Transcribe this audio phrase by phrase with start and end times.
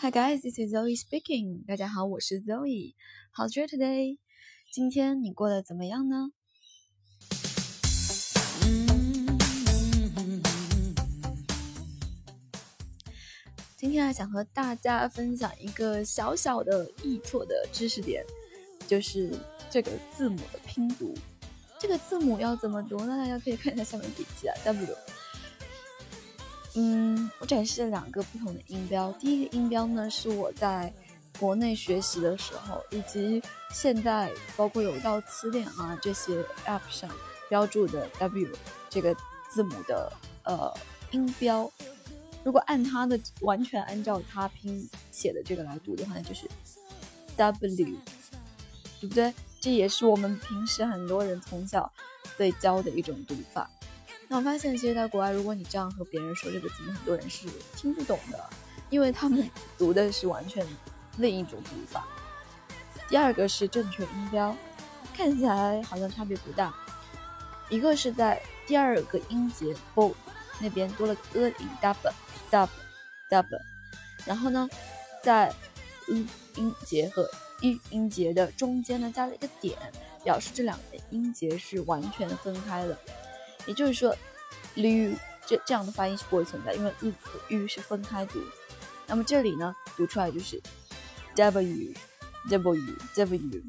[0.00, 1.66] Hi guys, this is Zoe speaking.
[1.66, 2.94] 大家好，我是 Zoe.
[3.34, 4.18] How's your today?
[4.72, 6.30] 今天你过得怎么样呢？
[13.76, 18.24] 今天啊，想和大家分享一个小小的易错的知识点，
[18.86, 19.36] 就是
[19.68, 21.12] 这个字母的拼读。
[21.80, 23.16] 这个字母要怎么读呢？
[23.16, 24.96] 大家可以看一下下面笔记啊，W。
[26.80, 29.10] 嗯，我展示了两个不同的音标。
[29.14, 30.92] 第一个音标呢，是我在
[31.40, 33.42] 国内学习的时候，以及
[33.72, 37.10] 现在包括有道词典啊这些 App 上
[37.48, 38.48] 标注的 W
[38.88, 39.12] 这个
[39.50, 40.12] 字母的
[40.44, 40.72] 呃
[41.10, 41.68] 音标。
[42.44, 46.48] 如果按它的完全按照它拼写的这个来读的话，那就是
[47.36, 47.96] W，
[49.00, 49.34] 对不对？
[49.60, 51.92] 这也是我们平时很多人从小
[52.36, 53.68] 被教的一种读法。
[54.30, 58.38] 那我发现，其实在国外，如果你这样和别人说这个字，很多人是听不懂的，
[58.90, 60.66] 因为他们 读的是完全
[61.16, 62.06] 另一种读法。
[63.08, 64.54] 第二个是正确音标，
[65.16, 66.74] 看起来好像差别不大，
[67.70, 70.14] 一个是在第二个音节 bo
[70.60, 72.12] 那边多了个 e 音 double
[72.50, 72.68] double
[73.30, 73.60] double，
[74.26, 74.68] 然后呢，
[75.22, 75.50] 在
[76.08, 76.16] u
[76.56, 77.26] 音节和
[77.62, 79.78] e 音节的中间呢加了一个点，
[80.22, 82.98] 表示这两个音节是完全分开的。
[83.68, 84.16] 也就是说
[84.76, 85.14] ，lu
[85.46, 88.40] 这这样的发音是不会存在，因为 u 和 u 是分开读。
[89.06, 90.58] 那么这里呢，读出来就是
[91.34, 91.92] w
[92.48, 92.74] w
[93.14, 93.62] w。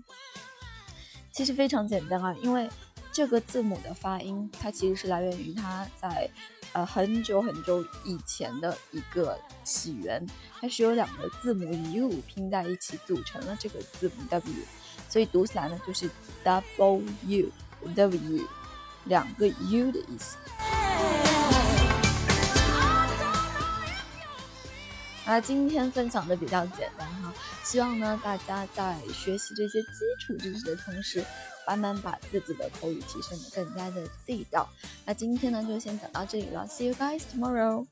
[1.34, 2.70] 其实非常简单啊，因为
[3.12, 6.30] 这个字母的发音，它其实是来源于它在
[6.72, 10.26] 呃很久很久以前的一个起源，
[10.62, 14.42] 它是由两个字母 u 拼在一起组成了这个字母 w，
[15.10, 16.10] 所以读起来呢就是
[16.46, 17.04] w
[17.84, 18.48] w。
[19.06, 20.38] 两个 U 的意思。
[25.26, 27.32] 啊，今天分享的比较简单哈，
[27.64, 29.88] 希望呢大家在学习这些基
[30.20, 31.24] 础知识的同时，
[31.68, 34.68] 慢慢把自己的口语提升的更加的地道。
[35.06, 37.86] 那今天呢就先讲到这里了，See you guys tomorrow。